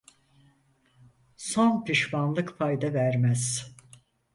Son 1.37 1.83
pişmanlık 1.83 2.57
fayda 2.57 2.93
vermez. 2.93 3.75